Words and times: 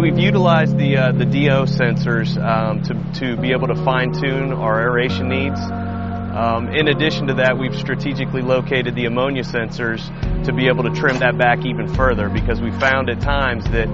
We've 0.00 0.18
utilized 0.18 0.78
the, 0.78 0.96
uh, 0.96 1.12
the 1.12 1.26
DO 1.26 1.68
sensors 1.68 2.34
um, 2.40 2.80
to, 2.84 3.20
to 3.20 3.36
be 3.36 3.52
able 3.52 3.68
to 3.68 3.74
fine 3.84 4.14
tune 4.14 4.50
our 4.50 4.80
aeration 4.80 5.28
needs. 5.28 5.60
Um, 5.60 6.72
in 6.72 6.88
addition 6.88 7.26
to 7.26 7.34
that, 7.34 7.58
we've 7.58 7.76
strategically 7.76 8.40
located 8.40 8.94
the 8.94 9.04
ammonia 9.04 9.42
sensors 9.42 10.00
to 10.46 10.54
be 10.54 10.68
able 10.68 10.84
to 10.84 10.90
trim 10.98 11.18
that 11.18 11.36
back 11.36 11.66
even 11.66 11.86
further 11.94 12.30
because 12.30 12.62
we 12.62 12.70
found 12.80 13.10
at 13.10 13.20
times 13.20 13.64
that 13.76 13.88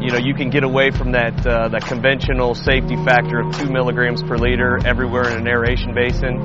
you 0.00 0.12
know 0.12 0.18
you 0.22 0.32
can 0.32 0.48
get 0.48 0.62
away 0.62 0.92
from 0.92 1.10
that 1.10 1.34
uh, 1.44 1.66
that 1.70 1.82
conventional 1.82 2.54
safety 2.54 2.94
factor 3.02 3.40
of 3.40 3.50
two 3.58 3.68
milligrams 3.68 4.22
per 4.22 4.36
liter 4.36 4.78
everywhere 4.86 5.28
in 5.28 5.38
an 5.38 5.48
aeration 5.48 5.92
basin, 5.92 6.38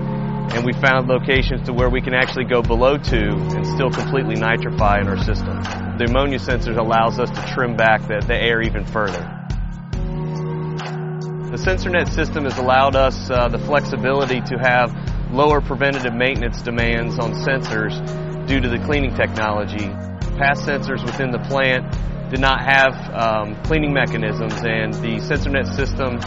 and 0.52 0.66
we 0.66 0.74
found 0.74 1.08
locations 1.08 1.66
to 1.66 1.74
where 1.74 1.90
we 1.90 2.02
can 2.02 2.14
actually 2.14 2.46
go 2.46 2.62
below 2.62 2.98
two 2.98 3.32
and 3.56 3.66
still 3.66 3.90
completely 3.90 4.36
nitrify 4.36 5.00
in 5.00 5.08
our 5.08 5.18
system. 5.24 5.62
The 5.98 6.06
ammonia 6.10 6.40
sensors 6.40 6.78
allows 6.78 7.20
us 7.20 7.30
to 7.30 7.54
trim 7.54 7.76
back 7.78 8.02
the, 8.08 8.24
the 8.26 8.36
air 8.36 8.62
even 8.62 8.86
further. 8.86 9.22
The 11.54 11.60
SensorNet 11.60 12.12
system 12.12 12.46
has 12.46 12.58
allowed 12.58 12.96
us 12.96 13.30
uh, 13.30 13.48
the 13.48 13.60
flexibility 13.60 14.42
to 14.42 14.58
have 14.58 14.92
lower 15.32 15.62
preventative 15.62 16.14
maintenance 16.14 16.62
demands 16.62 17.20
on 17.20 17.34
sensors 17.34 17.94
due 18.48 18.60
to 18.60 18.70
the 18.70 18.80
cleaning 18.80 19.14
technology. 19.16 19.86
Past 20.38 20.66
sensors 20.66 21.06
within 21.06 21.32
the 21.32 21.40
plant 21.50 21.86
did 22.30 22.40
not 22.40 22.62
have 22.66 22.96
um, 23.14 23.62
cleaning 23.64 23.94
mechanisms 23.94 24.56
and 24.66 24.94
the 24.96 25.22
SensorNet 25.22 25.76
system 25.76 26.18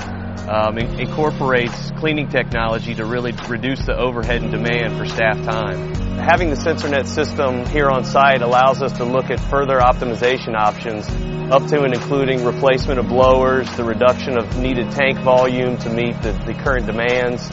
um, 0.49 0.79
in- 0.79 1.01
incorporates 1.01 1.91
cleaning 1.93 2.29
technology 2.29 2.95
to 2.95 3.05
really 3.05 3.33
reduce 3.49 3.85
the 3.85 3.97
overhead 3.97 4.43
and 4.43 4.51
demand 4.51 4.97
for 4.97 5.07
staff 5.07 5.37
time. 5.45 5.95
Having 6.19 6.51
the 6.51 6.57
SensorNet 6.57 7.07
system 7.07 7.67
here 7.67 7.89
on 7.89 8.05
site 8.05 8.43
allows 8.43 8.83
us 8.83 8.93
to 8.99 9.05
look 9.05 9.31
at 9.31 9.39
further 9.39 9.79
optimization 9.79 10.57
options 10.57 11.09
up 11.53 11.67
to 11.69 11.83
and 11.83 11.95
including 11.95 12.45
replacement 12.45 12.99
of 12.99 13.07
blowers, 13.07 13.69
the 13.77 13.85
reduction 13.85 14.39
of 14.39 14.59
needed 14.59 14.91
tank 14.91 15.19
volume 15.21 15.77
to 15.79 15.91
meet 15.91 16.21
the, 16.23 16.33
the 16.45 16.55
current 16.55 16.87
demands, 16.87 17.51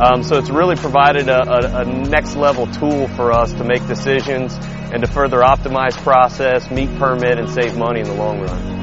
um, 0.00 0.22
so 0.22 0.38
it's 0.38 0.48
really 0.48 0.74
provided 0.74 1.28
a, 1.28 1.46
a, 1.46 1.82
a, 1.82 1.84
next 1.84 2.34
level 2.34 2.66
tool 2.66 3.08
for 3.08 3.30
us 3.30 3.52
to 3.52 3.64
make 3.64 3.86
decisions 3.86 4.56
and 4.90 5.04
to 5.04 5.06
further 5.06 5.40
optimize 5.40 5.94
process, 5.98 6.70
meet 6.70 6.88
permit, 6.96 7.38
and 7.38 7.50
save 7.50 7.76
money 7.76 8.00
in 8.00 8.06
the 8.06 8.14
long 8.14 8.40
run. 8.40 8.81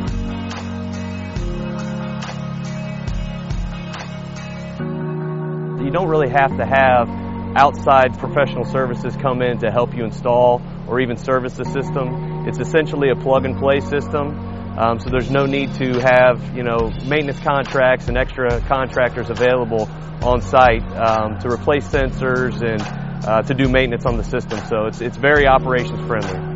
You 5.83 5.91
don't 5.91 6.09
really 6.09 6.29
have 6.29 6.57
to 6.57 6.65
have 6.65 7.09
outside 7.55 8.17
professional 8.19 8.65
services 8.65 9.15
come 9.15 9.41
in 9.41 9.59
to 9.59 9.71
help 9.71 9.95
you 9.95 10.03
install 10.03 10.61
or 10.87 10.99
even 10.99 11.17
service 11.17 11.53
the 11.53 11.65
system. 11.65 12.47
It's 12.47 12.59
essentially 12.59 13.09
a 13.09 13.15
plug 13.15 13.45
and 13.45 13.57
play 13.57 13.79
system. 13.79 14.37
Um, 14.77 14.99
so 14.99 15.09
there's 15.09 15.31
no 15.31 15.45
need 15.45 15.73
to 15.75 15.99
have, 15.99 16.55
you 16.55 16.63
know, 16.63 16.91
maintenance 17.05 17.39
contracts 17.39 18.07
and 18.07 18.17
extra 18.17 18.61
contractors 18.61 19.29
available 19.29 19.89
on 20.21 20.41
site 20.41 20.83
um, 20.95 21.37
to 21.39 21.49
replace 21.49 21.87
sensors 21.87 22.61
and 22.61 22.81
uh, 23.25 23.41
to 23.41 23.53
do 23.53 23.67
maintenance 23.67 24.05
on 24.05 24.17
the 24.17 24.23
system. 24.23 24.59
So 24.67 24.85
it's, 24.85 25.01
it's 25.01 25.17
very 25.17 25.47
operations 25.47 25.99
friendly. 26.07 26.48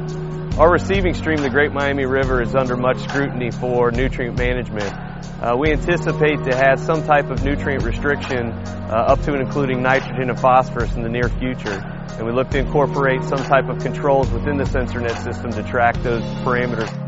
Our 0.55 0.71
receiving 0.71 1.15
stream, 1.15 1.37
the 1.37 1.49
Great 1.49 1.71
Miami 1.71 2.05
River, 2.05 2.39
is 2.39 2.53
under 2.53 2.77
much 2.77 2.99
scrutiny 2.99 3.49
for 3.49 3.89
nutrient 3.89 4.37
management. 4.37 4.93
Uh, 5.41 5.57
we 5.57 5.71
anticipate 5.71 6.43
to 6.43 6.55
have 6.55 6.79
some 6.79 7.03
type 7.07 7.31
of 7.31 7.43
nutrient 7.43 7.83
restriction 7.83 8.51
uh, 8.51 9.05
up 9.07 9.23
to 9.23 9.33
and 9.33 9.41
including 9.41 9.81
nitrogen 9.81 10.29
and 10.29 10.39
phosphorus 10.39 10.93
in 10.93 11.01
the 11.01 11.09
near 11.09 11.27
future. 11.27 11.81
And 12.19 12.27
we 12.27 12.33
look 12.33 12.51
to 12.51 12.59
incorporate 12.59 13.23
some 13.23 13.39
type 13.39 13.67
of 13.67 13.79
controls 13.79 14.29
within 14.29 14.57
the 14.57 14.65
SensorNet 14.65 15.23
system 15.23 15.49
to 15.53 15.63
track 15.63 15.95
those 16.03 16.21
parameters. 16.45 17.02